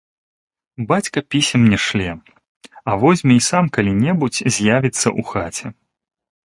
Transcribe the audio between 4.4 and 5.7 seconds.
з'явіцца ў хаце.